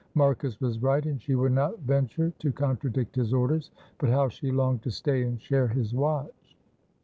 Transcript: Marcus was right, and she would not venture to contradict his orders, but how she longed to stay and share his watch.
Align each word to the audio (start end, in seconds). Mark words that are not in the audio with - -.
Marcus 0.15 0.59
was 0.59 0.81
right, 0.81 1.05
and 1.05 1.21
she 1.21 1.35
would 1.35 1.51
not 1.51 1.77
venture 1.81 2.31
to 2.39 2.51
contradict 2.51 3.15
his 3.15 3.35
orders, 3.35 3.69
but 3.99 4.09
how 4.09 4.27
she 4.29 4.49
longed 4.49 4.81
to 4.81 4.89
stay 4.89 5.21
and 5.21 5.39
share 5.39 5.67
his 5.67 5.93
watch. 5.93 6.57